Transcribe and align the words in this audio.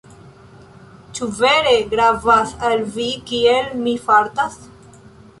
Ĉu 1.17 1.27
vere 1.41 1.73
gravas 1.91 2.53
al 2.69 2.81
vi 2.95 3.05
kiel 3.33 3.69
mi 3.83 3.93
fartas? 4.07 4.57